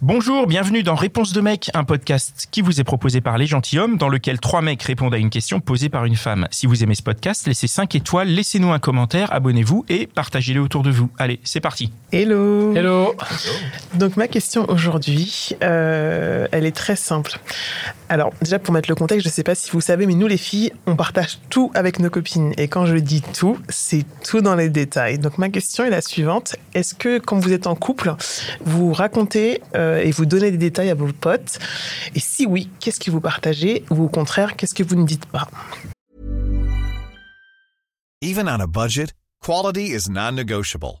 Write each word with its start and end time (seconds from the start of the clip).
Bonjour, 0.00 0.46
bienvenue 0.46 0.84
dans 0.84 0.94
Réponse 0.94 1.32
de 1.32 1.40
mec, 1.40 1.72
un 1.74 1.82
podcast 1.82 2.46
qui 2.52 2.62
vous 2.62 2.80
est 2.80 2.84
proposé 2.84 3.20
par 3.20 3.36
les 3.36 3.46
gentilshommes, 3.46 3.96
dans 3.96 4.08
lequel 4.08 4.38
trois 4.38 4.62
mecs 4.62 4.80
répondent 4.84 5.12
à 5.12 5.18
une 5.18 5.28
question 5.28 5.58
posée 5.58 5.88
par 5.88 6.04
une 6.04 6.14
femme. 6.14 6.46
Si 6.52 6.68
vous 6.68 6.84
aimez 6.84 6.94
ce 6.94 7.02
podcast, 7.02 7.48
laissez 7.48 7.66
5 7.66 7.96
étoiles, 7.96 8.28
laissez-nous 8.28 8.70
un 8.70 8.78
commentaire, 8.78 9.32
abonnez-vous 9.34 9.84
et 9.88 10.06
partagez-le 10.06 10.60
autour 10.60 10.84
de 10.84 10.92
vous. 10.92 11.10
Allez, 11.18 11.40
c'est 11.42 11.58
parti. 11.58 11.90
Hello. 12.12 12.76
Hello. 12.76 13.16
Donc 13.94 14.16
ma 14.16 14.28
question 14.28 14.70
aujourd'hui, 14.70 15.56
euh, 15.64 16.46
elle 16.52 16.64
est 16.64 16.76
très 16.76 16.94
simple. 16.94 17.40
Alors 18.08 18.32
déjà 18.40 18.58
pour 18.58 18.72
mettre 18.72 18.88
le 18.88 18.94
contexte, 18.94 19.26
je 19.26 19.32
sais 19.32 19.42
pas 19.42 19.54
si 19.54 19.70
vous 19.70 19.80
savez, 19.80 20.06
mais 20.06 20.14
nous 20.14 20.26
les 20.26 20.38
filles, 20.38 20.72
on 20.86 20.96
partage 20.96 21.38
tout 21.50 21.70
avec 21.74 21.98
nos 21.98 22.08
copines. 22.08 22.54
Et 22.56 22.68
quand 22.68 22.86
je 22.86 22.96
dis 22.96 23.22
tout, 23.22 23.58
c'est 23.68 24.04
tout 24.24 24.40
dans 24.40 24.54
les 24.54 24.70
détails. 24.70 25.18
Donc 25.18 25.36
ma 25.38 25.50
question 25.50 25.84
est 25.84 25.90
la 25.90 26.00
suivante 26.00 26.56
est-ce 26.74 26.94
que 26.94 27.18
quand 27.18 27.38
vous 27.38 27.52
êtes 27.52 27.66
en 27.66 27.74
couple, 27.74 28.14
vous 28.64 28.92
racontez 28.92 29.62
euh, 29.74 29.98
et 29.98 30.10
vous 30.10 30.26
donnez 30.26 30.50
des 30.50 30.58
détails 30.58 30.90
à 30.90 30.94
vos 30.94 31.12
potes? 31.12 31.58
Et 32.14 32.20
si 32.20 32.46
oui, 32.46 32.70
qu'est-ce 32.80 33.00
que 33.00 33.10
vous 33.10 33.20
partagez? 33.20 33.84
Ou 33.90 34.04
au 34.04 34.08
contraire, 34.08 34.56
qu'est-ce 34.56 34.74
que 34.74 34.82
vous 34.82 34.96
ne 34.96 35.04
dites 35.04 35.26
pas? 35.26 35.48
Even 38.22 38.48
on 38.48 38.60
a 38.60 38.66
budget, 38.66 39.12
quality 39.44 39.92
is 39.92 40.08
non-negotiable. 40.08 41.00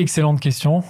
Excellente 0.00 0.40
question. 0.40 0.82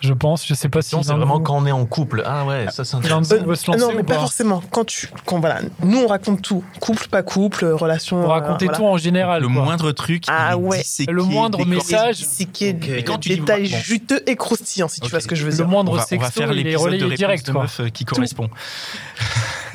Je 0.00 0.12
pense, 0.12 0.46
je 0.46 0.52
sais 0.52 0.68
pas 0.68 0.82
si. 0.82 0.90
c'est 0.90 0.96
l'un 0.96 1.02
de 1.02 1.18
vraiment 1.20 1.38
vous- 1.38 1.44
quand 1.44 1.56
on 1.56 1.64
est 1.64 1.72
en 1.72 1.86
couple. 1.86 2.22
Ah 2.26 2.44
ouais, 2.44 2.66
ça 2.70 2.84
c'est 2.84 2.94
intéressant. 2.96 3.36
vous 3.40 3.46
veut 3.48 3.54
se 3.54 3.66
lancer 3.70 3.80
Non, 3.80 3.88
mais 3.94 4.00
ou 4.02 4.04
pas 4.04 4.14
pas 4.16 4.20
forcément. 4.20 4.62
Quand 4.70 4.84
tu, 4.84 5.08
quand 5.24 5.40
voilà, 5.40 5.60
nous 5.82 5.96
on 5.98 6.06
raconte 6.08 6.42
tout, 6.42 6.62
couple, 6.78 7.08
pas 7.08 7.22
couple, 7.22 7.64
relation. 7.64 8.20
Pour 8.20 8.30
euh, 8.30 8.34
raconter 8.34 8.66
voilà. 8.66 8.78
tout 8.78 8.84
en 8.84 8.98
général. 8.98 9.40
Le 9.40 9.48
quoi. 9.48 9.62
moindre 9.64 9.92
truc, 9.92 10.24
Ah 10.28 10.58
ouais. 10.58 10.78
disséqué, 10.82 11.10
Le 11.10 11.22
moindre 11.22 11.64
message. 11.64 12.16
C'est 12.16 12.44
qui 12.44 12.66
est 12.66 12.86
Et 12.98 13.02
quand 13.02 13.16
tu 13.16 13.30
dis- 13.30 13.36
détails 13.38 13.70
bon. 13.70 13.78
juteux 13.78 14.22
et 14.26 14.36
croustillants, 14.36 14.88
si 14.88 15.00
tu 15.00 15.08
vois 15.08 15.20
ce 15.20 15.26
que 15.26 15.34
je 15.36 15.44
veux 15.44 15.50
Le 15.50 15.56
dire. 15.56 15.66
On 15.66 15.70
moindre 15.70 15.92
on 15.92 15.96
va 15.96 16.02
sexto, 16.02 16.30
faire 16.32 16.52
il 16.52 16.58
est 16.60 16.64
l'épisode 16.64 16.80
de 16.80 16.84
relayé 16.84 17.02
réponse 17.04 17.16
direct. 17.18 17.46
de 17.46 17.52
quoi. 17.52 17.62
meuf 17.62 17.80
euh, 17.80 17.88
qui 17.88 18.04
correspond. 18.04 18.50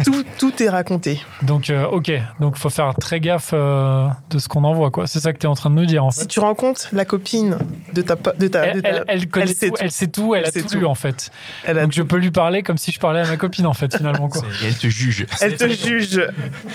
Tout, 0.03 0.23
tout 0.37 0.63
est 0.63 0.69
raconté. 0.69 1.21
Donc, 1.41 1.69
euh, 1.69 1.85
ok. 1.87 2.11
Donc, 2.39 2.57
faut 2.57 2.69
faire 2.69 2.93
très 2.95 3.19
gaffe 3.19 3.51
euh, 3.53 4.07
de 4.29 4.39
ce 4.39 4.47
qu'on 4.47 4.63
envoie, 4.63 4.91
quoi. 4.91 5.07
C'est 5.07 5.19
ça 5.19 5.33
que 5.33 5.37
tu 5.39 5.45
es 5.45 5.49
en 5.49 5.55
train 5.55 5.69
de 5.69 5.75
nous 5.75 5.85
dire, 5.85 6.03
en 6.05 6.11
Si 6.11 6.21
fait. 6.21 6.27
tu 6.27 6.39
rencontres 6.39 6.87
la 6.93 7.05
copine 7.05 7.57
de 7.93 8.01
ta, 8.01 8.15
po- 8.15 8.31
de 8.37 8.47
ta, 8.47 8.61
de 8.61 8.67
Elle, 8.77 8.81
ta- 8.81 8.89
elle- 8.89 9.03
elle 9.07 9.27
connaît 9.29 9.45
elle 9.49 9.55
sait 9.55 9.67
tout, 9.69 9.75
tout. 9.75 9.81
elle 9.83 9.91
sait 9.91 10.07
tout, 10.07 10.35
elle, 10.35 10.41
Elle 10.43 10.47
a 10.47 10.51
sait 10.51 10.61
tout, 10.63 10.77
lu, 10.77 10.85
en 10.85 10.95
fait. 10.95 11.31
elle 11.65 11.79
a 11.79 11.83
Donc, 11.83 11.91
je 11.93 12.01
peux 12.03 12.17
lui 12.17 12.31
parler 12.31 12.63
comme 12.63 12.77
si 12.77 12.91
je 12.91 12.99
parlais 12.99 13.21
à 13.21 13.27
ma 13.27 13.37
copine, 13.37 13.65
en 13.65 13.73
fait, 13.73 13.95
finalement, 13.95 14.29
quoi. 14.29 14.41
Et 14.63 14.67
elle 14.67 14.75
te 14.77 14.87
juge. 14.87 15.25
Elle 15.41 15.55
te 15.57 15.67
juge. 15.67 16.21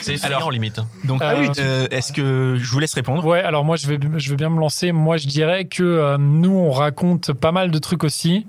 C'est 0.00 0.22
Alors- 0.24 0.50
limite. 0.50 0.80
Donc, 1.04 1.20
Ah 1.24 1.34
oui. 1.38 1.48
euh, 1.58 1.86
est-ce 1.90 2.12
que 2.12 2.56
je 2.58 2.70
vous 2.70 2.78
laisse 2.78 2.94
répondre? 2.94 3.24
Ouais, 3.24 3.40
alors 3.42 3.64
moi 3.64 3.76
je 3.76 3.86
vais, 3.86 3.98
je 4.16 4.30
vais 4.30 4.36
bien 4.36 4.50
me 4.50 4.60
lancer. 4.60 4.92
Moi 4.92 5.16
je 5.16 5.26
dirais 5.26 5.64
que 5.64 5.82
euh, 5.82 6.18
nous 6.18 6.50
on 6.54 6.70
raconte 6.70 7.32
pas 7.32 7.52
mal 7.52 7.70
de 7.70 7.78
trucs 7.78 8.04
aussi, 8.04 8.46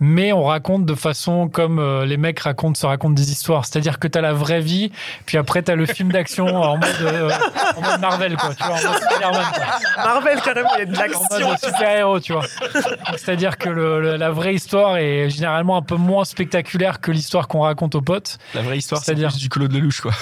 mais 0.00 0.32
on 0.32 0.44
raconte 0.44 0.84
de 0.86 0.94
façon 0.94 1.48
comme 1.48 1.78
euh, 1.78 2.04
les 2.04 2.16
mecs 2.16 2.38
racontent, 2.40 2.74
se 2.78 2.86
racontent 2.86 3.14
des 3.14 3.30
histoires. 3.32 3.64
C'est-à-dire 3.64 3.98
que 4.02 4.08
t'as 4.08 4.20
la 4.20 4.32
vraie 4.32 4.60
vie, 4.60 4.90
puis 5.26 5.38
après 5.38 5.62
t'as 5.62 5.74
le 5.76 5.86
film 5.86 6.10
d'action 6.12 6.46
en 6.46 6.76
mode, 6.76 6.88
euh, 7.02 7.30
en 7.76 7.80
mode 7.80 8.00
Marvel, 8.00 8.36
quoi. 8.36 8.54
Tu 8.54 8.64
vois, 8.64 8.74
en 8.76 8.82
mode 8.92 9.00
Spider-Man, 9.02 9.44
quoi. 9.54 10.04
Marvel, 10.04 10.40
carrément, 10.42 10.70
il 10.76 10.78
y 10.80 10.82
a 10.82 10.86
de 10.86 10.96
En 10.96 11.00
l'action. 11.00 11.48
mode 11.48 11.58
super-héros, 11.58 12.20
tu 12.20 12.32
vois. 12.32 12.42
Donc, 12.74 12.82
C'est-à-dire 13.16 13.56
que 13.58 13.68
le- 13.68 14.00
le- 14.00 14.16
la 14.16 14.30
vraie 14.30 14.54
histoire 14.54 14.96
est 14.96 15.30
généralement 15.30 15.76
un 15.76 15.82
peu 15.82 15.94
moins 15.96 16.24
spectaculaire 16.24 17.00
que 17.00 17.10
l'histoire 17.12 17.46
qu'on 17.48 17.60
raconte 17.60 17.94
aux 17.94 18.02
potes. 18.02 18.38
La 18.54 18.62
vraie 18.62 18.78
histoire, 18.78 19.00
c'est 19.00 19.06
C'est-à-dire 19.06 19.28
plus 19.30 19.38
du 19.38 19.48
Claude 19.48 19.72
Lelouch, 19.72 20.00
quoi. 20.00 20.12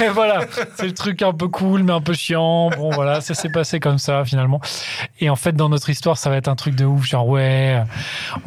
Et 0.00 0.08
voilà, 0.08 0.40
c'est 0.76 0.86
le 0.86 0.94
truc 0.94 1.22
un 1.22 1.32
peu 1.32 1.48
cool, 1.48 1.82
mais 1.82 1.92
un 1.92 2.00
peu 2.00 2.14
chiant. 2.14 2.70
Bon, 2.70 2.90
voilà, 2.90 3.20
ça 3.20 3.34
s'est 3.34 3.48
passé 3.50 3.80
comme 3.80 3.98
ça, 3.98 4.24
finalement. 4.24 4.60
Et 5.20 5.28
en 5.30 5.36
fait, 5.36 5.52
dans 5.52 5.68
notre 5.68 5.90
histoire, 5.90 6.16
ça 6.18 6.30
va 6.30 6.36
être 6.36 6.48
un 6.48 6.54
truc 6.56 6.74
de 6.76 6.84
ouf, 6.84 7.04
genre, 7.04 7.26
ouais, 7.26 7.82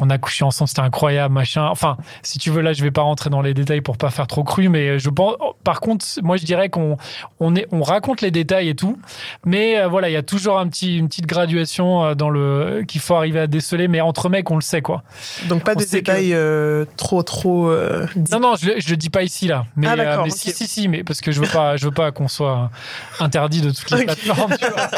on 0.00 0.08
a 0.10 0.16
couché 0.18 0.44
ensemble, 0.44 0.68
c'était 0.68 0.80
incroyable, 0.80 1.34
machin. 1.34 1.66
Enfin, 1.66 1.96
si 2.22 2.38
tu 2.38 2.50
veux, 2.50 2.62
là, 2.62 2.72
je 2.72 2.82
vais 2.82 2.90
pas 2.90 3.02
rentrer 3.02 3.28
dans 3.30 3.42
les 3.42 3.52
détails 3.54 3.80
pour 3.82 3.98
pas 3.98 4.10
faire 4.10 4.26
trop 4.26 4.44
cru, 4.44 4.68
mais 4.70 4.98
je 4.98 5.10
pense, 5.10 5.34
par 5.64 5.80
contre, 5.80 6.04
moi, 6.22 6.36
je 6.36 6.44
dirais 6.44 6.68
qu'on 6.70 6.96
on 7.40 7.54
est, 7.56 7.66
on 7.72 7.82
raconte 7.82 8.20
les 8.22 8.30
détails 8.30 8.68
et 8.70 8.74
tout, 8.74 8.98
mais 9.44 9.78
euh, 9.78 9.88
voilà, 9.88 10.08
il 10.08 10.12
y 10.12 10.16
a 10.16 10.22
toujours 10.22 10.58
un 10.58 10.68
petit, 10.68 10.96
une 10.96 11.08
petite 11.08 11.26
graduation 11.26 12.04
euh, 12.04 12.14
dans 12.14 12.30
le, 12.30 12.84
qu'il 12.88 13.00
faut 13.00 13.14
arriver 13.14 13.40
à 13.40 13.46
déceler, 13.46 13.88
mais 13.88 14.00
entre 14.00 14.28
mecs, 14.28 14.50
on 14.50 14.54
le 14.56 14.60
sait, 14.62 14.82
quoi. 14.82 15.02
Donc 15.48 15.64
pas 15.64 15.72
On 15.72 15.76
des 15.76 15.84
que- 15.84 15.90
détails 15.90 16.32
euh, 16.34 16.84
trop, 16.96 17.22
trop. 17.22 17.68
euh. 17.68 18.06
Non, 18.32 18.40
non, 18.40 18.54
je, 18.56 18.70
je 18.78 18.88
le 18.90 18.96
dis 18.96 19.10
pas 19.10 19.22
ici 19.22 19.46
là, 19.48 19.66
mais, 19.76 19.86
Ah, 19.88 20.22
mais 20.24 20.30
si, 20.30 20.52
si, 20.52 20.66
si, 20.66 20.88
mais 20.88 21.04
parce 21.04 21.20
que 21.20 21.32
je 21.32 21.40
veux 21.40 21.48
pas, 21.48 21.76
je 21.76 21.84
veux 21.84 21.90
pas 21.92 22.12
qu'on 22.12 22.28
soit 22.28 22.70
interdit 23.18 23.60
de 23.60 23.70
toutes 23.70 23.90
les 23.90 24.04
plateformes. 24.04 24.54
Tu 24.60 24.66
vois. 24.68 24.88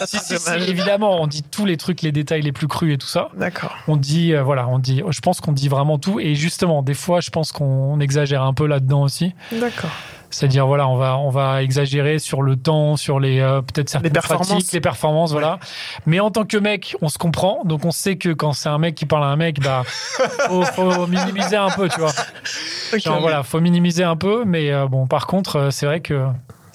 si, 0.06 0.18
si, 0.18 0.38
si, 0.38 0.44
Dommage. 0.44 0.68
évidemment, 0.68 1.20
on 1.20 1.26
dit 1.26 1.42
tous 1.42 1.64
les 1.64 1.76
trucs, 1.76 2.02
les 2.02 2.12
détails 2.12 2.42
les 2.42 2.52
plus 2.52 2.68
crus 2.68 2.94
et 2.94 2.98
tout 2.98 3.06
ça. 3.06 3.28
D'accord. 3.36 3.74
On 3.88 3.96
dit, 3.96 4.34
euh, 4.34 4.42
voilà, 4.42 4.68
on 4.68 4.78
dit, 4.78 5.02
je 5.08 5.20
pense 5.20 5.40
qu'on 5.40 5.52
dit 5.52 5.68
vraiment 5.68 5.98
tout. 5.98 6.20
Et 6.20 6.34
justement, 6.34 6.82
des 6.82 6.94
fois, 6.94 7.20
je 7.20 7.30
pense 7.30 7.52
qu'on 7.52 7.98
exagère 8.00 8.42
un 8.42 8.54
peu 8.54 8.66
là-dedans 8.82 9.02
aussi. 9.02 9.34
D'accord. 9.52 9.90
C'est-à-dire, 10.30 10.66
voilà, 10.66 10.88
on 10.88 10.96
va, 10.96 11.18
on 11.18 11.28
va 11.28 11.62
exagérer 11.62 12.18
sur 12.18 12.40
le 12.40 12.56
temps, 12.56 12.96
sur 12.96 13.20
les 13.20 13.40
euh, 13.40 13.60
peut-être 13.60 13.90
certaines 13.90 14.12
performances. 14.12 14.48
pratiques, 14.48 14.72
les 14.72 14.80
performances, 14.80 15.32
voilà. 15.32 15.58
Mais 16.06 16.20
en 16.20 16.30
tant 16.30 16.44
que 16.44 16.56
mec, 16.56 16.96
on 17.02 17.10
se 17.10 17.18
comprend, 17.18 17.60
donc 17.64 17.84
on 17.84 17.90
sait 17.90 18.16
que 18.16 18.30
quand 18.30 18.54
c'est 18.54 18.70
un 18.70 18.78
mec 18.78 18.94
qui 18.94 19.04
parle 19.04 19.24
à 19.24 19.26
un 19.26 19.36
mec, 19.36 19.60
bah, 19.60 19.82
faut, 20.48 20.64
faut 20.64 21.06
minimiser 21.06 21.56
un 21.56 21.68
peu, 21.68 21.88
tu 21.88 22.00
vois. 22.00 22.12
Ok. 22.94 23.00
Genre, 23.00 23.20
voilà, 23.20 23.42
faut 23.42 23.60
minimiser 23.60 24.04
un 24.04 24.16
peu, 24.16 24.44
mais 24.46 24.72
euh, 24.72 24.86
bon, 24.86 25.06
par 25.06 25.26
contre, 25.26 25.56
euh, 25.56 25.70
c'est 25.70 25.84
vrai 25.84 26.00
que 26.00 26.26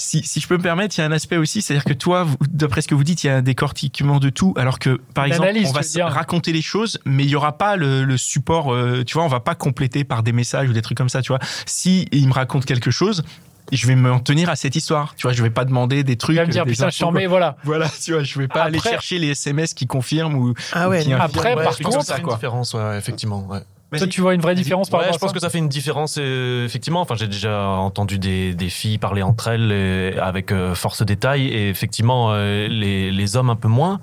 Si, 0.08 0.24
si 0.24 0.40
je 0.40 0.48
peux 0.48 0.56
me 0.56 0.64
permettre, 0.64 0.98
il 0.98 1.02
y 1.02 1.04
a 1.04 1.08
un 1.08 1.12
aspect 1.12 1.36
aussi, 1.36 1.62
c'est-à-dire 1.62 1.84
que 1.84 1.92
toi, 1.92 2.26
d'après 2.50 2.82
ce 2.82 2.88
que 2.88 2.96
vous 2.96 3.04
dites, 3.04 3.26
il 3.26 3.28
y 3.28 3.30
a 3.30 3.36
un 3.36 3.42
décortiquement 3.42 4.20
de 4.20 4.30
tout, 4.30 4.54
alors 4.56 4.80
que, 4.80 5.02
par 5.14 5.26
exemple, 5.26 5.50
on 5.66 5.72
va 5.74 6.08
raconter 6.08 6.54
les 6.54 6.62
choses, 6.62 6.98
mais 7.04 7.26
il 7.26 7.30
y 7.30 7.36
aura 7.36 7.58
pas 7.58 7.76
le, 7.76 8.06
le 8.06 8.16
support, 8.16 8.74
euh, 8.74 9.04
tu 9.04 9.16
vois, 9.16 9.26
on 9.26 9.28
va 9.28 9.42
pas 9.42 9.54
compléter 9.54 10.06
par 10.06 10.24
des 10.24 10.32
messages 10.32 10.70
ou 10.70 10.74
des 10.74 10.82
trucs 10.82 10.98
comme 10.98 11.10
ça, 11.10 11.22
tu 11.22 11.34
vois. 11.34 11.40
Si 11.66 12.08
il 12.14 12.30
me 12.30 12.34
raconte 12.34 12.64
quelque 12.64 12.90
chose, 12.90 13.22
je 13.70 13.86
vais 13.86 13.96
m'en 13.96 14.20
tenir 14.20 14.50
à 14.50 14.56
cette 14.56 14.78
histoire, 14.78 15.14
tu 15.16 15.24
vois, 15.24 15.34
je 15.34 15.44
vais 15.44 15.50
pas 15.50 15.66
demander 15.66 16.06
des 16.06 16.16
trucs. 16.16 16.38
tu 16.38 16.42
vas 16.42 16.48
me 16.48 16.52
dire, 16.54 16.64
des 16.64 16.72
putain, 16.72 16.86
infos, 16.86 16.96
je 16.96 17.00
t'en 17.02 17.12
mets, 17.12 17.28
voilà. 17.28 17.58
Voilà, 17.66 17.90
tu 18.02 18.14
vois, 18.14 18.24
je 18.24 18.40
vais 18.40 18.48
pas 18.48 18.64
aller 18.64 18.80
chercher 18.80 19.20
les 19.20 19.32
SMS 19.32 19.74
qui 19.74 19.88
confirment 19.88 20.36
ou. 20.36 20.54
Ah 20.72 20.88
ouais. 20.88 21.02
ou 21.02 21.04
qui. 21.04 21.14
Après, 21.14 21.54
par 21.56 21.78
contre, 21.78 22.06
ça 22.06 22.16
fait 22.16 22.22
une 22.22 22.30
différence, 22.30 22.74
ouais, 22.76 22.98
effectivement. 22.98 23.46
Ouais. 23.48 23.60
Vas-y. 23.92 24.00
Toi, 24.00 24.08
tu 24.10 24.20
vois 24.22 24.34
une 24.34 24.42
vraie 24.42 24.54
différence 24.56 24.90
par 24.90 25.00
Ouais, 25.00 25.06
rapport 25.06 25.14
je 25.14 25.18
à 25.18 25.20
pense 25.22 25.30
ça 25.30 25.34
que 25.34 25.40
ça 25.40 25.50
fait 25.50 25.60
une 25.60 25.70
différence, 25.70 26.18
euh, 26.20 26.66
effectivement. 26.66 27.00
Enfin, 27.02 27.16
j'ai 27.16 27.28
déjà 27.28 27.68
entendu 27.70 28.20
des, 28.20 28.54
des 28.54 28.70
filles 28.70 28.98
parler 28.98 29.22
entre 29.22 29.48
elles 29.48 29.70
euh, 29.72 30.12
avec 30.22 30.52
euh, 30.52 30.76
force 30.76 31.04
détail, 31.04 31.48
et 31.48 31.70
effectivement, 31.70 32.32
euh, 32.32 32.68
les, 32.68 33.12
les 33.12 33.38
hommes 33.38 33.50
un 33.50 33.56
peu 33.56 33.70
moins. 33.70 34.02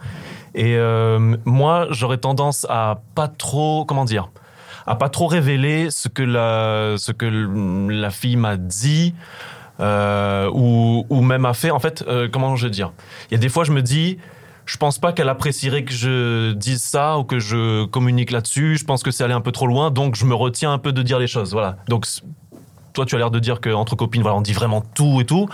Et 0.54 0.76
euh, 0.76 1.36
moi, 1.44 1.86
j'aurais 1.90 2.16
tendance 2.18 2.66
à 2.70 3.02
pas 3.14 3.28
trop, 3.28 3.84
comment 3.84 4.04
dire, 4.06 4.30
à 4.86 4.94
pas 4.96 5.08
trop 5.10 5.26
révéler 5.26 5.90
ce 5.90 6.08
que 6.08 6.22
la, 6.22 6.96
ce 6.96 7.12
que 7.12 7.26
la 7.90 8.10
fille 8.10 8.36
m'a 8.36 8.56
dit. 8.56 9.14
euh, 9.80 10.48
ou, 10.52 11.04
ou 11.10 11.20
même 11.20 11.44
a 11.44 11.54
fait. 11.54 11.70
En 11.70 11.80
fait, 11.80 12.04
euh, 12.08 12.28
comment 12.30 12.56
je 12.56 12.64
veux 12.66 12.70
dire? 12.70 12.92
Il 13.30 13.34
y 13.34 13.36
a 13.36 13.38
des 13.38 13.48
fois, 13.48 13.64
je 13.64 13.72
me 13.72 13.82
dis, 13.82 14.18
je 14.66 14.76
pense 14.76 14.98
pas 14.98 15.12
qu'elle 15.12 15.28
apprécierait 15.28 15.84
que 15.84 15.92
je 15.92 16.52
dise 16.52 16.82
ça 16.82 17.18
ou 17.18 17.24
que 17.24 17.38
je 17.38 17.84
communique 17.86 18.30
là-dessus. 18.30 18.76
Je 18.76 18.84
pense 18.84 19.02
que 19.02 19.10
c'est 19.10 19.24
aller 19.24 19.34
un 19.34 19.40
peu 19.40 19.52
trop 19.52 19.66
loin, 19.66 19.90
donc 19.90 20.14
je 20.16 20.24
me 20.24 20.34
retiens 20.34 20.72
un 20.72 20.78
peu 20.78 20.92
de 20.92 21.02
dire 21.02 21.18
les 21.18 21.26
choses. 21.26 21.52
Voilà. 21.52 21.76
Donc 21.88 22.06
toi, 22.94 23.04
tu 23.04 23.14
as 23.14 23.18
l'air 23.18 23.30
de 23.30 23.38
dire 23.38 23.60
qu'entre 23.60 23.96
copines, 23.96 24.22
voilà, 24.22 24.36
on 24.38 24.40
dit 24.40 24.52
vraiment 24.54 24.80
tout 24.94 25.20
et 25.20 25.26
tout. 25.26 25.48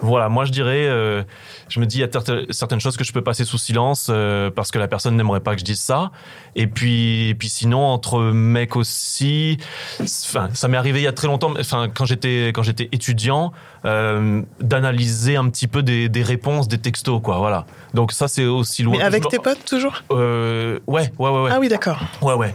Voilà, 0.00 0.28
moi, 0.28 0.44
je 0.44 0.50
dirais, 0.52 0.86
euh, 0.88 1.22
je 1.68 1.80
me 1.80 1.86
dis, 1.86 1.98
il 1.98 2.00
y 2.00 2.04
a 2.04 2.08
cer- 2.08 2.50
certaines 2.52 2.80
choses 2.80 2.96
que 2.96 3.04
je 3.04 3.12
peux 3.12 3.22
passer 3.22 3.44
sous 3.44 3.58
silence 3.58 4.08
euh, 4.10 4.50
parce 4.50 4.70
que 4.70 4.78
la 4.78 4.88
personne 4.88 5.16
n'aimerait 5.16 5.40
pas 5.40 5.54
que 5.54 5.60
je 5.60 5.64
dise 5.64 5.80
ça. 5.80 6.10
Et 6.56 6.66
puis, 6.66 7.28
et 7.30 7.34
puis 7.34 7.48
sinon, 7.48 7.78
entre 7.86 8.20
mecs 8.32 8.74
aussi, 8.76 9.56
enfin, 10.00 10.48
ça 10.52 10.68
m'est 10.68 10.76
arrivé 10.76 11.00
il 11.00 11.04
y 11.04 11.06
a 11.06 11.12
très 11.12 11.28
longtemps, 11.28 11.52
enfin, 11.58 11.88
quand 11.88 12.04
j'étais, 12.04 12.48
quand 12.48 12.62
j'étais 12.64 12.88
étudiant, 12.92 13.52
euh, 13.84 14.42
d'analyser 14.60 15.36
un 15.36 15.48
petit 15.48 15.68
peu 15.68 15.82
des, 15.82 16.08
des 16.08 16.22
réponses, 16.22 16.66
des 16.68 16.78
textos, 16.78 17.20
quoi, 17.22 17.38
voilà. 17.38 17.66
Donc 17.94 18.10
ça, 18.12 18.26
c'est 18.28 18.44
aussi 18.46 18.82
loin. 18.82 18.96
Mais 18.98 19.04
avec 19.04 19.28
tes 19.28 19.38
potes 19.38 19.64
toujours? 19.64 20.02
Ouais, 20.10 20.80
ouais, 20.86 21.10
ouais, 21.18 21.30
ouais. 21.42 21.50
Ah 21.54 21.58
oui, 21.60 21.68
d'accord. 21.68 21.98
Ouais, 22.20 22.34
ouais. 22.34 22.54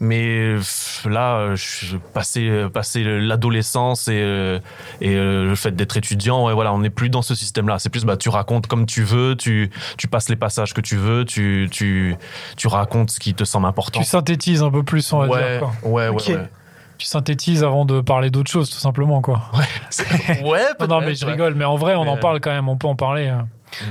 Mais 0.00 0.56
là, 1.06 1.36
euh, 1.36 1.56
je 1.56 1.96
passé 1.96 2.66
passé 2.72 3.04
l'adolescence 3.04 4.08
et 4.08 4.20
euh, 4.20 4.58
et 5.00 5.14
euh, 5.14 5.44
le 5.44 5.54
fait 5.54 5.74
d'être 5.76 5.96
étudiant, 5.96 6.46
ouais, 6.46 6.52
voilà, 6.54 6.72
on 6.72 6.78
n'est 6.78 6.90
plus 6.90 7.10
dans 7.10 7.22
ce 7.22 7.34
système-là. 7.34 7.78
C'est 7.78 7.90
plus, 7.90 8.04
bah, 8.04 8.16
tu 8.16 8.28
racontes 8.28 8.66
comme 8.66 8.86
tu 8.86 9.02
veux, 9.02 9.36
tu 9.36 9.70
tu 9.96 10.08
passes 10.08 10.28
les 10.28 10.36
passages 10.36 10.74
que 10.74 10.80
tu 10.80 10.96
veux, 10.96 11.24
tu 11.24 11.68
tu 11.70 12.16
tu 12.56 12.66
racontes 12.66 13.10
ce 13.10 13.20
qui 13.20 13.34
te 13.34 13.44
semble 13.44 13.66
important. 13.66 14.00
Tu 14.00 14.06
synthétises 14.06 14.62
un 14.62 14.70
peu 14.70 14.82
plus, 14.82 15.12
on 15.12 15.20
va 15.20 15.26
ouais, 15.28 15.50
dire. 15.50 15.60
Quoi. 15.60 15.90
ouais, 15.90 16.08
ouais, 16.08 16.34
ouais. 16.36 16.48
Tu 16.98 17.06
synthétises 17.06 17.64
avant 17.64 17.84
de 17.84 18.00
parler 18.00 18.30
d'autre 18.30 18.50
chose, 18.50 18.70
tout 18.70 18.78
simplement. 18.78 19.20
Quoi. 19.20 19.42
Ouais, 20.42 20.60
Non, 20.80 20.86
non, 20.88 21.00
mais 21.00 21.14
je 21.14 21.24
ouais. 21.24 21.32
rigole, 21.32 21.54
mais 21.54 21.64
en 21.64 21.76
vrai, 21.76 21.94
on 21.96 22.06
en 22.06 22.16
parle 22.16 22.40
quand 22.40 22.52
même, 22.52 22.68
on 22.68 22.76
peut 22.76 22.86
en 22.86 22.94
parler. 22.96 23.26
euh. 23.26 23.40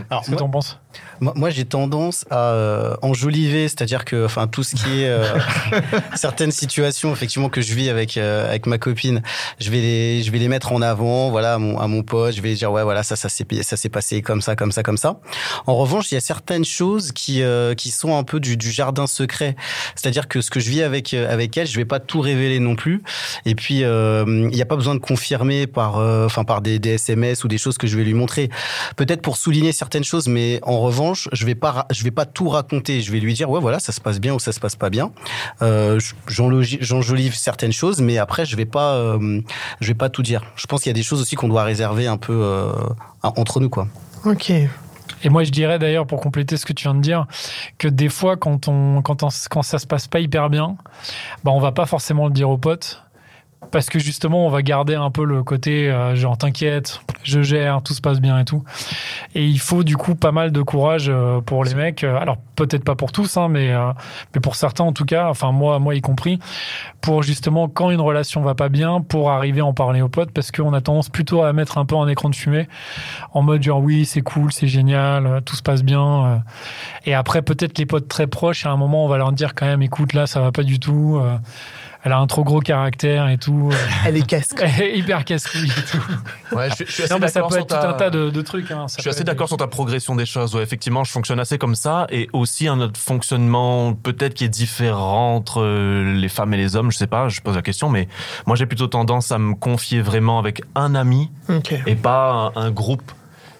Alors, 0.10 0.22
Qu'est-ce 0.22 0.32
que 0.32 0.36
t'en 0.36 0.50
penses? 0.50 0.80
Moi, 1.19 1.34
moi, 1.36 1.50
j'ai 1.50 1.66
tendance 1.66 2.25
à 2.30 2.51
euh, 2.51 2.95
enjoliver, 3.01 3.68
c'est-à-dire 3.68 4.06
que, 4.06 4.25
enfin, 4.25 4.48
tout 4.48 4.63
ce 4.63 4.75
qui 4.75 5.01
est 5.01 5.10
euh, 5.10 5.25
certaines 6.16 6.51
situations, 6.51 7.12
effectivement, 7.12 7.50
que 7.50 7.62
je 7.62 7.74
vis 7.74 7.90
avec 7.90 8.18
euh, 8.18 8.48
avec 8.48 8.66
ma 8.66 8.78
copine, 8.78 9.22
je 9.60 9.69
vais 9.69 9.81
les 9.81 10.24
je 10.24 10.31
vais 10.31 10.40
les 10.40 10.48
mettre 10.48 10.72
en 10.72 10.81
avant, 10.81 11.30
voilà, 11.30 11.56
à 11.56 11.57
mon, 11.57 11.80
à 11.80 11.88
mon 11.88 12.04
pote, 12.04 12.36
je 12.36 12.42
vais 12.42 12.54
dire 12.54 12.72
ouais, 12.72 12.84
voilà, 12.84 13.04
ça 13.04 13.16
ça 13.16 13.30
s'est 13.30 13.45
ça 13.62 13.78
s'est 13.78 13.90
passé 13.90 14.22
comme 14.22 14.42
ça, 14.42 14.56
comme 14.56 14.72
ça, 14.72 14.84
comme 14.84 14.98
ça. 14.98 15.19
En 15.68 15.75
revanche, 15.75 16.12
il 16.12 16.16
y 16.16 16.18
a 16.18 16.22
certaines 16.22 16.66
choses 16.66 17.12
qui 17.12 17.42
euh, 17.42 17.74
qui 17.75 17.92
sont 17.92 18.18
un 18.18 18.24
peu 18.24 18.40
du, 18.40 18.57
du 18.57 18.72
jardin 18.72 19.07
secret, 19.07 19.56
c'est-à-dire 19.95 20.28
que 20.28 20.42
ce 20.42 20.50
que 20.50 20.60
je 20.60 20.69
vis 20.69 20.81
avec 20.81 21.13
euh, 21.13 21.31
avec 21.31 21.57
elle, 21.57 21.68
je 21.68 21.75
vais 21.75 21.86
pas 21.86 22.00
tout 22.00 22.22
révéler 22.22 22.60
non 22.60 22.75
plus. 22.75 23.01
Et 23.45 23.56
puis, 23.56 23.84
euh, 23.84 24.24
il 24.28 24.56
n'y 24.56 24.62
a 24.62 24.66
pas 24.66 24.75
besoin 24.75 24.95
de 24.95 25.00
confirmer 25.00 25.68
par, 25.68 25.98
euh, 25.98 26.25
enfin, 26.25 26.44
par 26.44 26.62
des, 26.62 26.80
des 26.80 26.92
SMS 26.92 27.44
ou 27.44 27.48
des 27.48 27.57
choses 27.57 27.78
que 27.78 27.88
je 27.88 27.98
vais 27.98 28.04
lui 28.04 28.13
montrer. 28.13 28.50
Peut-être 28.95 29.22
pour 29.22 29.38
souligner 29.38 29.72
certaines 29.72 30.04
choses, 30.04 30.28
mais 30.28 30.60
en 30.63 30.80
revanche, 30.83 31.27
je 31.31 31.45
vais 31.45 31.56
pas, 31.56 31.88
je 31.91 32.03
vais 32.03 32.12
pas 32.12 32.25
tout 32.25 32.47
raconter. 32.50 33.01
Je 33.01 33.12
vais 33.12 33.19
lui 33.19 33.33
dire, 33.33 33.50
ouais, 33.50 33.59
voilà, 33.59 33.80
ça 33.80 33.91
se 33.91 34.00
passe 34.00 34.19
bien 34.19 34.33
ou 34.35 34.39
ça 34.39 34.51
se 34.51 34.59
passe 34.59 34.75
pas 34.75 34.89
bien. 34.91 35.12
Euh, 35.63 36.00
J'enjolive 36.27 37.35
certaines 37.35 37.71
choses, 37.71 38.01
mais 38.01 38.18
après, 38.18 38.45
je 38.45 38.56
vais 38.56 38.65
pas, 38.65 38.94
euh, 38.95 39.41
je 39.80 39.88
vais 39.88 39.94
pas 39.94 40.09
tout 40.09 40.21
dire. 40.21 40.44
Je 40.56 40.68
pense 40.68 40.81
qu'il 40.83 40.89
y 40.89 40.95
a 40.95 40.95
des 40.95 41.03
choses 41.03 41.21
aussi 41.21 41.35
qu'on 41.35 41.47
doit 41.47 41.63
réserver 41.63 42.07
un 42.07 42.18
peu 42.18 42.33
euh, 42.33 42.71
entre 43.24 43.59
nous, 43.59 43.69
quoi. 43.69 43.88
Ok. 44.25 44.51
Et 45.25 45.30
moi, 45.30 45.44
je 45.45 45.51
dirais 45.51 45.80
d'ailleurs, 45.80 46.06
pour 46.06 46.19
compléter 46.19 46.57
ce 46.57 46.65
que 46.65 46.74
tu 46.74 46.83
viens 46.83 46.95
de 46.95 47.01
dire, 47.01 47.27
que 47.77 47.88
des 47.88 48.09
fois, 48.09 48.35
quand, 48.35 48.68
on, 48.68 49.01
quand, 49.01 49.24
on- 49.24 49.30
quand 49.50 49.62
ça 49.62 49.80
se 49.80 49.88
passe 49.88 50.07
pas 50.07 50.19
hyper 50.19 50.50
bien, 50.50 50.75
bah, 51.44 51.51
on 51.51 51.59
va 51.59 51.71
pas 51.71 51.85
forcément 51.85 52.27
le 52.27 52.33
dire 52.33 52.50
aux 52.50 52.57
potes. 52.57 53.03
Parce 53.74 53.90
que 53.90 53.98
justement, 53.98 54.46
on 54.46 54.50
va 54.52 54.62
garder 54.62 54.94
un 54.94 55.10
peu 55.10 55.25
le 55.25 55.42
côté 55.44 55.90
euh, 55.90 56.16
genre 56.16 56.38
t'inquiète, 56.38 57.02
je 57.24 57.42
gère, 57.42 57.81
tout 57.81 57.96
se 57.96 58.02
passe 58.02 58.22
bien 58.22 58.38
et 58.38 58.46
tout. 58.46 58.64
Et 59.34 59.48
il 59.48 59.60
faut 59.60 59.84
du 59.84 59.98
coup 59.98 60.14
pas 60.14 60.31
mal 60.31 60.52
de 60.52 60.62
courage 60.62 61.08
euh, 61.10 61.42
pour 61.42 61.64
les 61.64 61.74
mecs. 61.74 62.04
Euh, 62.04 62.16
Alors 62.20 62.38
peut-être 62.56 62.84
pas 62.84 62.94
pour 62.94 63.12
tous, 63.12 63.36
hein, 63.36 63.48
mais 63.50 63.72
euh, 63.74 63.92
mais 64.36 64.42
pour 64.42 64.54
certains 64.56 64.84
en 64.84 64.94
tout 64.94 65.06
cas. 65.06 65.28
Enfin 65.28 65.52
moi 65.52 65.80
moi 65.80 65.96
y 65.96 66.02
compris, 66.02 66.38
pour 67.02 67.24
justement 67.24 67.68
quand 67.68 67.90
une 67.90 68.00
relation 68.00 68.42
va 68.42 68.54
pas 68.54 68.70
bien, 68.70 69.02
pour 69.02 69.31
arriver 69.31 69.62
à 69.62 69.66
en 69.66 69.74
parler 69.74 70.02
aux 70.02 70.10
potes, 70.10 70.30
parce 70.31 70.52
qu'on 70.52 70.74
a 70.74 70.81
tendance 70.81 71.10
plutôt 71.10 71.42
à 71.42 71.52
mettre 71.52 71.80
un 71.80 71.86
peu 71.86 71.96
en 71.96 72.08
écran 72.08 72.30
de 72.30 72.36
fumée, 72.36 72.68
en 73.34 73.42
mode 73.42 73.64
genre 73.64 73.80
oui 73.81 74.06
c'est 74.06 74.22
cool, 74.22 74.54
c'est 74.54 74.68
génial, 74.68 75.26
euh, 75.26 75.42
tout 75.42 75.56
se 75.56 75.64
passe 75.64 75.84
bien. 75.84 76.26
euh. 76.26 76.38
Et 77.08 77.16
après 77.16 77.42
peut-être 77.42 77.80
les 77.80 77.88
potes 77.88 78.08
très 78.08 78.28
proches, 78.28 78.68
à 78.68 78.69
un 78.69 78.78
moment 78.78 79.04
on 79.04 79.08
va 79.08 79.18
leur 79.18 79.31
dire 79.31 79.56
quand 79.56 79.66
même 79.66 79.81
écoute 79.81 80.14
là 80.14 80.28
ça 80.28 80.42
va 80.42 80.52
pas 80.52 80.62
du 80.64 80.80
tout. 80.80 81.19
Elle 82.04 82.12
a 82.12 82.20
un 82.20 82.28
trop 82.28 82.44
gros 82.44 82.60
caractère 82.60 83.28
et 83.30 83.38
tout. 83.38 83.70
Elle 84.06 84.18
est. 84.18 84.34
Elle 84.60 84.82
est 84.82 84.98
hyper 84.98 85.24
casse-couille 85.26 85.70
et 85.72 85.82
tout. 85.92 86.56
Ouais, 86.56 86.70
je, 86.70 86.76
suis- 86.76 86.86
je 86.86 86.92
suis 86.92 87.04
assez 87.04 87.14
Non, 87.14 87.20
mais 87.20 87.28
ça 87.30 87.36
d'accord 87.40 87.50
peut 87.50 87.56
sur 87.56 87.64
être 87.64 87.70
tout 87.70 87.82
ta- 87.82 87.90
un 87.90 87.94
tas 87.94 88.10
de, 88.10 88.30
de 88.30 88.42
trucs. 88.42 88.70
hein. 88.72 88.88
Ça 88.88 88.96
Je 88.98 89.02
suis 89.02 89.10
assez 89.10 89.22
être- 89.22 89.28
d'accord 89.28 89.48
sur 89.48 89.58
ta 89.58 89.68
progression 89.68 90.16
des 90.16 90.26
choses. 90.26 90.54
Ouais, 90.56 90.64
effectivement, 90.64 91.04
je 91.04 91.12
fonctionne 91.12 91.40
assez 91.40 91.58
comme 91.58 91.76
ça. 91.76 92.06
Et 92.10 92.28
aussi 92.34 92.68
un 92.68 92.80
autre 92.82 93.00
fonctionnement 93.00 93.94
peut-être 93.94 94.34
qui 94.34 94.44
est 94.44 94.50
différent 94.50 95.36
entre 95.36 95.62
euh, 95.62 96.14
les 96.14 96.30
femmes 96.30 96.54
et 96.54 96.58
les 96.58 96.76
hommes. 96.76 96.92
Je 96.92 96.98
sais 96.98 97.08
pas, 97.08 97.30
je 97.30 97.42
pose 97.42 97.56
la 97.56 97.62
question. 97.62 97.90
Mais 97.90 98.08
moi, 98.46 98.56
j'ai 98.56 98.66
plutôt 98.66 98.88
tendance 98.88 99.32
à 99.32 99.38
me 99.38 99.54
confier 99.56 100.02
vraiment 100.02 100.40
avec 100.40 100.62
un 100.76 100.96
ami 100.96 101.30
et 101.88 101.96
pas 101.96 102.52
un, 102.56 102.62
un 102.64 102.72
groupe. 102.72 103.12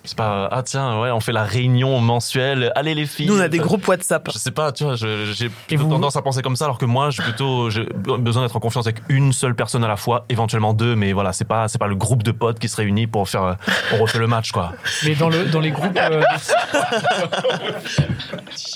C'est 0.06 0.18
pas, 0.18 0.50
ah 0.52 0.64
tiens, 0.64 1.00
ouais, 1.02 1.12
on 1.12 1.22
fait 1.22 1.32
la 1.32 1.44
réunion 1.46 2.00
mensuelle. 2.02 2.74
Allez 2.76 2.94
les 2.94 3.06
filles. 3.06 3.28
Nous, 3.28 3.38
on 3.38 3.42
a 3.42 3.48
des 3.48 3.60
groupes 3.60 3.88
WhatsApp. 3.88 4.28
Je 4.34 4.38
sais 4.38 4.52
pas, 4.52 4.74
tu 4.74 4.84
vois, 4.84 4.96
j'ai 4.96 5.50
plutôt 5.68 5.84
vous 5.86 5.90
tendance 5.90 6.18
à 6.18 6.22
penser 6.22 6.42
comme 6.42 6.58
ça, 6.58 6.66
alors 6.66 6.78
que 6.78 6.86
moi, 6.86 7.10
j'ai 7.10 7.24
plutôt 7.24 7.70
j'ai 7.70 7.86
besoin 8.20 8.44
d'être 8.44 8.56
en 8.56 8.60
confiance 8.60 8.86
avec 8.86 8.98
une 9.08 9.32
seule 9.32 9.56
personne 9.56 9.84
à 9.84 9.88
la 9.88 9.96
fois, 9.96 10.26
éventuellement 10.30 10.74
deux, 10.74 10.96
mais 10.96 11.14
voilà, 11.14 11.32
c'est 11.32 11.46
pas 11.46 11.68
c'est 11.70 11.78
pas 11.78 11.88
le 11.88 11.96
groupe 11.96 12.24
de 12.24 12.32
potes 12.32 12.60
qui 12.60 12.68
se 12.68 12.76
réunit 12.76 13.08
pour 13.08 13.30
faire 13.30 13.44
euh, 13.44 13.54
on 13.94 13.98
refait 14.00 14.20
le 14.20 14.28
match 14.28 14.52
quoi. 14.52 14.74
Mais 15.06 15.16
dans, 15.16 15.30
le, 15.30 15.46
dans 15.46 15.62
les 15.62 15.72
groupes. 15.72 15.98
euh, 15.98 16.22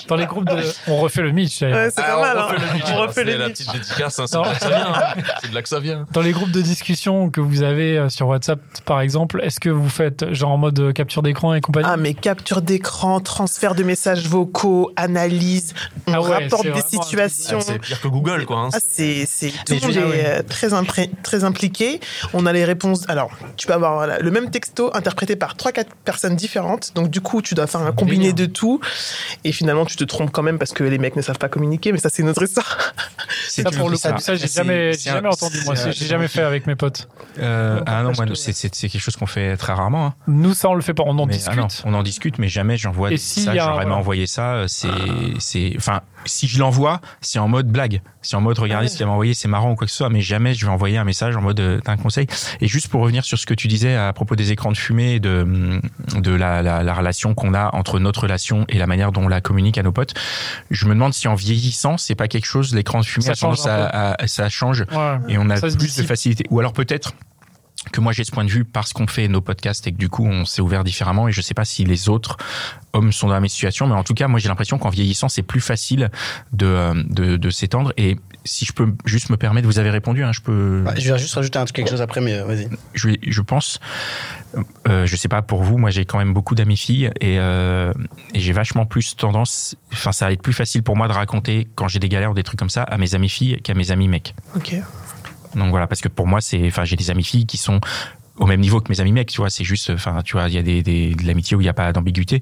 dans 0.08 0.16
les 0.16 0.26
groupes 0.26 0.46
de. 0.48 0.62
On 0.86 0.96
refait 0.96 1.22
le 1.22 1.32
Mitch. 1.32 1.60
d'ailleurs. 1.60 1.78
Ouais, 1.78 1.90
c'est 1.90 2.02
pas 2.02 2.20
mal. 2.20 2.38
hein. 2.38 2.46
le 2.52 2.92
On 2.92 2.96
refait 3.00 3.12
C'est 3.14 3.24
les 3.24 3.36
la 3.38 3.48
petite 3.50 3.72
dédicace, 3.72 4.18
hein, 4.18 4.24
c'est 4.26 4.36
Non. 4.38 4.42
de 4.44 4.48
là 4.48 4.54
que 4.54 4.60
ça 4.60 4.68
vient. 4.70 4.92
hein. 4.94 5.22
C'est 5.42 5.50
de 5.50 5.54
là 5.54 5.62
que 5.62 5.68
ça 5.68 5.80
vient. 5.80 6.06
Dans 6.12 6.20
les 6.22 6.32
groupes 6.32 6.50
de 6.50 6.62
discussion 6.62 7.30
que 7.30 7.40
vous 7.40 7.62
avez 7.62 7.98
euh, 7.98 8.08
sur 8.08 8.28
WhatsApp, 8.28 8.60
par 8.84 9.00
exemple, 9.00 9.40
est-ce 9.42 9.60
que 9.60 9.70
vous 9.70 9.88
faites 9.88 10.32
genre 10.32 10.50
en 10.52 10.56
mode 10.58 10.78
euh, 10.80 10.92
capture 11.18 11.22
d'écran 11.22 11.54
et 11.54 11.60
compagnie 11.60 11.88
Ah, 11.90 11.96
mais 11.96 12.14
capture 12.14 12.62
d'écran, 12.62 13.20
transfert 13.20 13.74
de 13.74 13.82
messages 13.82 14.26
vocaux, 14.28 14.90
analyse, 14.96 15.74
on 16.06 16.12
Ah 16.14 16.22
ouais, 16.22 16.44
rapporte 16.44 16.64
des 16.66 16.80
situations. 16.82 17.60
C'est 17.60 17.78
pire 17.78 18.00
que 18.00 18.08
Google 18.08 18.44
quoi. 18.46 18.58
hein. 18.58 18.68
Ah, 18.72 18.78
c'est, 18.86 19.26
c'est, 19.26 19.50
tout 19.66 19.74
le 19.74 19.80
monde 19.80 20.14
est 20.14 20.26
euh, 20.26 20.42
très, 20.48 20.68
impré- 20.68 21.10
très 21.22 21.44
impliqué. 21.44 22.00
On 22.32 22.46
a 22.46 22.52
les 22.52 22.64
réponses. 22.64 23.04
Alors, 23.08 23.30
tu 23.56 23.66
peux 23.66 23.72
avoir 23.72 23.94
voilà, 23.94 24.18
le 24.18 24.30
même 24.30 24.50
texto 24.50 24.90
interprété 24.94 25.36
par 25.36 25.56
trois, 25.56 25.72
quatre 25.72 25.94
personnes 26.04 26.36
différentes. 26.36 26.92
Donc, 26.94 27.10
du 27.10 27.20
coup, 27.20 27.42
tu 27.42 27.54
dois 27.54 27.66
faire 27.66 27.80
un 27.82 27.92
combiné 27.92 28.32
de 28.32 28.46
tout. 28.46 28.80
Et 29.44 29.52
finalement, 29.52 29.84
tu 29.84 29.96
te 29.96 30.04
trompes 30.04 30.30
quand 30.30 30.42
même 30.42 30.58
parce 30.58 30.72
que 30.72 30.84
les 30.84 30.98
mecs 30.98 31.16
ne 31.16 31.22
savent 31.22 31.38
pas 31.38 31.48
communiquer. 31.48 31.92
Mais 31.92 31.98
ça, 31.98 32.10
c'est 32.10 32.22
une 32.22 32.28
autre 32.28 32.42
histoire. 32.42 32.78
C'est 33.48 33.62
Ça, 33.62 33.70
pour 33.70 33.88
le 33.88 33.96
coup, 33.96 34.02
ça. 34.02 34.16
ça, 34.18 34.34
j'ai 34.36 34.46
jamais, 34.48 34.92
jamais 34.92 35.28
entendu, 35.28 35.58
moi. 35.64 35.74
J'ai 35.74 36.06
jamais 36.06 36.28
fait 36.28 36.42
avec 36.42 36.66
mes 36.66 36.76
potes. 36.76 37.08
Euh, 37.38 37.80
ah 37.86 38.02
non, 38.02 38.12
moi, 38.16 38.26
que- 38.26 38.34
c'est- 38.34 38.52
c'est 38.52 38.74
c'est 38.74 38.88
quelque 38.88 39.00
chose 39.00 39.16
qu'on 39.16 39.26
fait 39.26 39.56
très 39.56 39.72
rarement. 39.72 40.06
hein. 40.06 40.14
Nous, 40.26 40.54
ça, 40.54 40.68
on 40.68 40.74
le 40.74 40.82
fait 40.82 40.94
pas. 40.94 41.04
On 41.10 41.18
en 41.18 41.26
Mais, 41.26 41.32
discute. 41.32 41.52
ah 41.56 41.60
non, 41.60 41.68
on 41.84 41.94
en 41.94 42.02
discute, 42.02 42.38
mais 42.38 42.48
jamais 42.48 42.76
j'envoie 42.76 43.08
Et 43.08 43.12
des 43.12 43.16
s'il 43.16 43.44
y 43.44 43.46
messages. 43.46 43.58
a 43.58 43.62
un- 43.62 43.66
J'aurais 43.72 43.84
voilà. 43.84 43.96
envoyer 43.98 44.26
ça. 44.26 44.52
euh, 44.54 44.64
C'est, 44.68 44.88
c'est, 45.38 45.72
enfin, 45.76 46.02
si 46.26 46.46
je 46.48 46.58
l'envoie, 46.58 47.00
c'est 47.22 47.38
en 47.38 47.48
mode 47.48 47.68
blague. 47.68 48.02
C'est 48.20 48.36
en 48.36 48.40
mode 48.42 48.58
regardez 48.58 48.84
Ouais. 48.84 48.88
ce 48.90 48.96
qu'il 48.98 49.06
m'a 49.06 49.12
envoyé, 49.12 49.32
c'est 49.32 49.48
marrant 49.48 49.70
ou 49.72 49.74
quoi 49.74 49.86
que 49.86 49.90
ce 49.90 49.96
soit. 49.96 50.10
Mais 50.10 50.20
jamais 50.20 50.52
je 50.54 50.66
vais 50.66 50.70
envoyer 50.72 50.98
un 50.98 51.04
message 51.04 51.34
en 51.36 51.40
mode 51.40 51.60
euh, 51.60 51.80
t'as 51.82 51.92
un 51.92 51.96
conseil. 51.96 52.26
Et 52.60 52.68
juste 52.68 52.88
pour 52.88 53.00
revenir 53.00 53.24
sur 53.24 53.38
ce 53.38 53.46
que 53.46 53.54
tu 53.54 53.68
disais 53.68 53.94
à 53.96 54.12
propos 54.12 54.36
des 54.36 54.52
écrans 54.52 54.70
de 54.72 54.76
fumée 54.76 55.14
et 55.14 55.20
de 55.20 55.80
de 56.16 56.30
la, 56.32 56.60
la, 56.62 56.82
la 56.82 56.94
relation 56.94 57.32
qu'on 57.34 57.54
a 57.54 57.74
entre 57.74 57.98
notre 58.00 58.22
relation 58.24 58.66
et 58.68 58.76
la 58.78 58.86
manière 58.86 59.10
dont 59.12 59.22
on 59.24 59.28
la 59.28 59.40
communique 59.40 59.78
à 59.78 59.82
nos 59.82 59.92
potes, 59.92 60.12
je 60.70 60.84
me 60.86 60.92
demande 60.94 61.14
si 61.14 61.26
en 61.28 61.34
vieillissant, 61.34 61.96
c'est 61.96 62.14
pas 62.16 62.28
quelque 62.28 62.44
chose. 62.46 62.74
L'écran 62.74 63.00
de 63.00 63.06
fumée 63.06 63.24
Ça 63.24 63.32
a 63.32 63.34
tendance 63.34 63.62
change 63.62 63.68
un 63.70 63.84
à, 63.84 64.22
à- 64.22 64.26
ça 64.26 64.48
change 64.50 64.84
Ouais. 64.92 65.18
et 65.28 65.38
on 65.38 65.48
a 65.48 65.56
Ça 65.56 65.68
plus 65.68 65.96
de 65.96 66.02
facilité. 66.02 66.44
Ou 66.50 66.60
alors 66.60 66.72
peut-être 66.74 67.12
que 67.92 68.00
moi 68.00 68.12
j'ai 68.12 68.24
ce 68.24 68.30
point 68.32 68.44
de 68.44 68.50
vue 68.50 68.64
parce 68.64 68.92
qu'on 68.92 69.06
fait 69.06 69.28
nos 69.28 69.40
podcasts 69.40 69.86
et 69.86 69.92
que 69.92 69.96
du 69.98 70.08
coup 70.08 70.26
on 70.26 70.44
s'est 70.44 70.62
ouvert 70.62 70.84
différemment 70.84 71.28
et 71.28 71.32
je 71.32 71.40
sais 71.40 71.54
pas 71.54 71.64
si 71.64 71.84
les 71.84 72.08
autres 72.08 72.36
hommes 72.92 73.12
sont 73.12 73.28
dans 73.28 73.34
la 73.34 73.40
même 73.40 73.48
situation 73.48 73.86
mais 73.86 73.94
en 73.94 74.04
tout 74.04 74.14
cas 74.14 74.28
moi 74.28 74.38
j'ai 74.40 74.48
l'impression 74.48 74.78
qu'en 74.78 74.88
vieillissant 74.90 75.28
c'est 75.28 75.42
plus 75.42 75.60
facile 75.60 76.10
de, 76.52 76.66
euh, 76.66 76.94
de, 77.08 77.36
de 77.36 77.50
s'étendre 77.50 77.92
et 77.96 78.16
si 78.44 78.64
je 78.64 78.72
peux 78.72 78.94
juste 79.04 79.30
me 79.30 79.36
permettre 79.36 79.66
vous 79.66 79.78
avez 79.78 79.90
répondu 79.90 80.24
hein, 80.24 80.32
je 80.32 80.40
peux 80.40 80.84
Ouais, 80.86 81.00
je 81.00 81.12
vais 81.12 81.18
juste 81.18 81.34
rajouter 81.34 81.58
un 81.58 81.64
truc, 81.64 81.76
quelque 81.76 81.90
chose 81.90 82.00
après, 82.00 82.20
mais 82.20 82.34
euh, 82.34 82.44
vas-y. 82.44 82.68
je, 82.94 83.10
je 83.26 83.40
pense, 83.42 83.80
euh, 84.86 85.06
je 85.06 85.16
sais 85.16 85.28
pas 85.28 85.42
pour 85.42 85.62
vous, 85.62 85.76
moi 85.78 85.90
j'ai 85.90 86.04
quand 86.04 86.18
même 86.18 86.32
beaucoup 86.32 86.54
d'amis 86.54 86.76
filles 86.76 87.10
et, 87.20 87.38
euh, 87.38 87.92
et 88.34 88.40
j'ai 88.40 88.52
vachement 88.52 88.86
plus 88.86 89.16
tendance, 89.16 89.76
enfin 89.92 90.12
ça 90.12 90.26
va 90.26 90.32
être 90.32 90.42
plus 90.42 90.52
facile 90.52 90.82
pour 90.82 90.96
moi 90.96 91.08
de 91.08 91.12
raconter 91.12 91.68
quand 91.74 91.88
j'ai 91.88 91.98
des 91.98 92.08
galères 92.08 92.30
ou 92.30 92.34
des 92.34 92.42
trucs 92.42 92.58
comme 92.58 92.70
ça 92.70 92.82
à 92.82 92.96
mes 92.98 93.14
amis 93.14 93.28
filles 93.28 93.60
qu'à 93.62 93.74
mes 93.74 93.90
amis 93.90 94.08
mecs. 94.08 94.34
Ok. 94.56 94.74
Donc 95.54 95.70
voilà, 95.70 95.86
parce 95.86 96.00
que 96.00 96.08
pour 96.08 96.26
moi 96.26 96.40
c'est, 96.40 96.66
enfin 96.66 96.84
j'ai 96.84 96.96
des 96.96 97.10
amis 97.10 97.24
filles 97.24 97.46
qui 97.46 97.56
sont 97.56 97.80
au 98.38 98.46
même 98.46 98.60
niveau 98.60 98.80
que 98.80 98.90
mes 98.90 99.00
amis 99.00 99.12
mecs, 99.12 99.28
tu 99.28 99.38
vois, 99.38 99.50
c'est 99.50 99.64
juste, 99.64 99.90
enfin, 99.90 100.22
tu 100.22 100.34
vois, 100.34 100.48
il 100.48 100.54
y 100.54 100.58
a 100.58 100.62
des, 100.62 100.82
des, 100.82 101.14
de 101.14 101.26
l'amitié 101.26 101.56
où 101.56 101.60
il 101.60 101.64
n'y 101.64 101.68
a 101.68 101.74
pas 101.74 101.92
d'ambiguïté. 101.92 102.40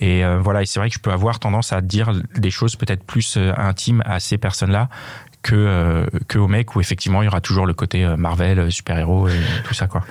Et 0.00 0.24
euh, 0.24 0.38
voilà, 0.38 0.62
et 0.62 0.66
c'est 0.66 0.78
vrai 0.78 0.88
que 0.88 0.94
je 0.94 1.00
peux 1.00 1.10
avoir 1.10 1.38
tendance 1.38 1.72
à 1.72 1.80
dire 1.80 2.12
des 2.36 2.50
choses 2.50 2.76
peut-être 2.76 3.04
plus 3.04 3.36
euh, 3.36 3.52
intimes 3.56 4.02
à 4.06 4.20
ces 4.20 4.38
personnes-là 4.38 4.88
que, 5.42 5.54
euh, 5.54 6.06
que 6.28 6.38
aux 6.38 6.48
mecs 6.48 6.74
où 6.76 6.80
effectivement 6.80 7.22
il 7.22 7.26
y 7.26 7.28
aura 7.28 7.40
toujours 7.40 7.66
le 7.66 7.74
côté 7.74 8.04
euh, 8.04 8.16
Marvel, 8.16 8.58
euh, 8.58 8.70
super-héros 8.70 9.28
et 9.28 9.40
tout 9.64 9.74
ça, 9.74 9.86
quoi. 9.86 10.02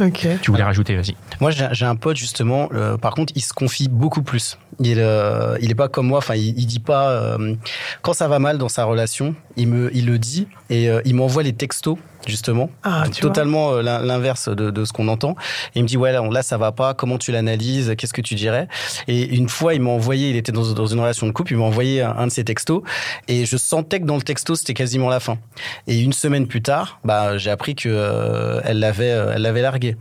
Ok. 0.00 0.26
Tu 0.42 0.50
voulais 0.50 0.64
rajouter, 0.64 0.96
vas-y. 0.96 1.14
Moi, 1.40 1.50
j'ai 1.52 1.68
j'ai 1.72 1.86
un 1.86 1.94
pote 1.96 2.16
justement. 2.16 2.68
euh, 2.74 2.96
par 2.96 3.14
contre, 3.14 3.32
il 3.36 3.42
se 3.42 3.52
confie 3.52 3.88
beaucoup 3.88 4.22
plus. 4.22 4.58
Il, 4.80 4.98
euh, 4.98 5.56
il 5.60 5.70
est 5.70 5.76
pas 5.76 5.88
comme 5.88 6.08
moi. 6.08 6.18
Enfin, 6.18 6.34
il, 6.34 6.58
il 6.58 6.66
dit 6.66 6.80
pas 6.80 7.10
euh, 7.10 7.54
quand 8.02 8.12
ça 8.12 8.26
va 8.26 8.40
mal 8.40 8.58
dans 8.58 8.68
sa 8.68 8.84
relation. 8.84 9.36
Il 9.56 9.68
me, 9.68 9.94
il 9.96 10.06
le 10.06 10.18
dit 10.18 10.48
et 10.70 10.90
euh, 10.90 11.00
il 11.04 11.14
m'envoie 11.14 11.44
les 11.44 11.52
textos 11.52 11.96
justement. 12.26 12.70
Ah, 12.82 13.04
totalement 13.20 13.72
euh, 13.72 13.82
l'in- 13.82 14.00
l'inverse 14.02 14.48
de, 14.48 14.70
de 14.70 14.84
ce 14.84 14.92
qu'on 14.92 15.08
entend. 15.08 15.36
Et 15.74 15.80
il 15.80 15.82
me 15.82 15.88
dit 15.88 15.96
ouais 15.96 16.12
là, 16.12 16.22
là 16.30 16.42
ça 16.42 16.56
va 16.56 16.72
pas. 16.72 16.94
Comment 16.94 17.18
tu 17.18 17.32
l'analyses? 17.32 17.94
Qu'est-ce 17.96 18.12
que 18.12 18.20
tu 18.20 18.34
dirais? 18.34 18.68
Et 19.08 19.34
une 19.34 19.48
fois, 19.48 19.74
il 19.74 19.80
m'a 19.80 19.90
envoyé. 19.90 20.30
Il 20.30 20.36
était 20.36 20.52
dans, 20.52 20.72
dans 20.72 20.86
une 20.86 21.00
relation 21.00 21.26
de 21.26 21.32
couple. 21.32 21.52
Il 21.52 21.58
m'a 21.58 21.64
envoyé 21.64 22.02
un, 22.02 22.16
un 22.16 22.26
de 22.26 22.32
ses 22.32 22.44
textos 22.44 22.82
et 23.28 23.46
je 23.46 23.56
sentais 23.56 24.00
que 24.00 24.06
dans 24.06 24.16
le 24.16 24.22
texto 24.22 24.54
c'était 24.54 24.74
quasiment 24.74 25.08
la 25.08 25.20
fin. 25.20 25.38
Et 25.86 26.00
une 26.00 26.12
semaine 26.12 26.46
plus 26.46 26.62
tard, 26.62 27.00
bah 27.04 27.38
j'ai 27.38 27.50
appris 27.50 27.74
que 27.74 27.88
euh, 27.88 28.60
elle 28.64 28.78
l'avait, 28.78 29.10
euh, 29.10 29.32
elle 29.34 29.42
l'avait 29.42 29.62
largué. 29.62 29.96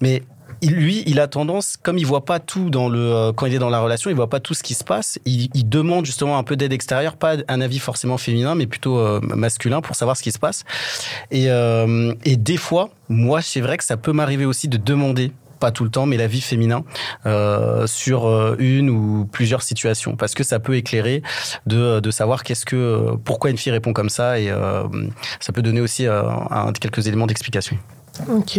Mais 0.00 0.22
il- 0.62 0.74
lui, 0.74 1.02
il 1.06 1.20
a 1.20 1.26
tendance, 1.28 1.76
comme 1.82 1.98
il 1.98 2.06
voit 2.06 2.24
pas 2.24 2.38
tout 2.40 2.70
dans 2.70 2.88
le, 2.88 2.98
euh, 3.00 3.32
quand 3.32 3.46
il 3.46 3.54
est 3.54 3.58
dans 3.58 3.70
la 3.70 3.80
relation, 3.80 4.10
il 4.10 4.16
voit 4.16 4.30
pas 4.30 4.40
tout 4.40 4.54
ce 4.54 4.62
qui 4.62 4.74
se 4.74 4.84
passe. 4.84 5.18
Il, 5.24 5.48
il 5.54 5.68
demande 5.68 6.04
justement 6.06 6.38
un 6.38 6.42
peu 6.42 6.56
d'aide 6.56 6.72
extérieure, 6.72 7.16
pas 7.16 7.36
un 7.48 7.60
avis 7.60 7.78
forcément 7.78 8.18
féminin, 8.18 8.54
mais 8.54 8.66
plutôt 8.66 8.98
euh, 8.98 9.20
masculin 9.22 9.80
pour 9.80 9.96
savoir 9.96 10.16
ce 10.16 10.22
qui 10.22 10.32
se 10.32 10.38
passe. 10.38 10.64
Et, 11.30 11.46
euh, 11.50 12.14
et 12.24 12.36
des 12.36 12.56
fois, 12.56 12.90
moi, 13.08 13.42
c'est 13.42 13.60
vrai 13.60 13.76
que 13.76 13.84
ça 13.84 13.96
peut 13.96 14.12
m'arriver 14.12 14.44
aussi 14.44 14.68
de 14.68 14.76
demander 14.76 15.32
pas 15.58 15.70
tout 15.72 15.84
le 15.84 15.90
temps, 15.90 16.06
mais 16.06 16.16
l'avis 16.16 16.40
féminin 16.40 16.84
euh, 17.26 17.86
sur 17.86 18.26
euh, 18.26 18.56
une 18.58 18.88
ou 18.88 19.28
plusieurs 19.30 19.60
situations, 19.62 20.16
parce 20.16 20.32
que 20.34 20.42
ça 20.42 20.58
peut 20.58 20.74
éclairer 20.76 21.22
de, 21.66 22.00
de 22.00 22.10
savoir 22.10 22.44
qu'est-ce 22.44 22.64
que, 22.64 23.10
pourquoi 23.24 23.50
une 23.50 23.58
fille 23.58 23.70
répond 23.72 23.92
comme 23.92 24.08
ça, 24.08 24.40
et 24.40 24.50
euh, 24.50 24.84
ça 25.38 25.52
peut 25.52 25.60
donner 25.60 25.82
aussi 25.82 26.06
euh, 26.06 26.22
un- 26.50 26.72
quelques 26.72 27.06
éléments 27.08 27.26
d'explication. 27.26 27.76
Ok. 28.30 28.58